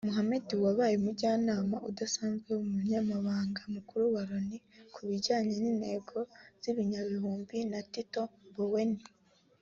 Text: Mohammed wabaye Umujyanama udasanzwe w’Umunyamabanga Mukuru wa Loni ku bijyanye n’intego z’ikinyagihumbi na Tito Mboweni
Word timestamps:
Mohammed 0.07 0.47
wabaye 0.65 0.93
Umujyanama 0.97 1.77
udasanzwe 1.89 2.49
w’Umunyamabanga 2.57 3.61
Mukuru 3.75 4.03
wa 4.15 4.21
Loni 4.29 4.57
ku 4.93 4.99
bijyanye 5.09 5.53
n’intego 5.61 6.17
z’ikinyagihumbi 6.61 7.57
na 7.71 7.79
Tito 7.91 8.23
Mboweni 8.49 9.03